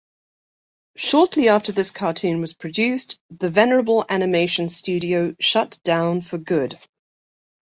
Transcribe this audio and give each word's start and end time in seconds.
Shortly 0.95 1.49
after 1.49 1.71
this 1.71 1.91
cartoon 1.91 2.41
was 2.41 2.55
produced, 2.55 3.19
the 3.29 3.51
venerable 3.51 4.03
animation 4.09 4.67
studio 4.67 5.35
shut 5.39 5.77
down 5.83 6.21
for 6.21 6.39
good. 6.39 6.79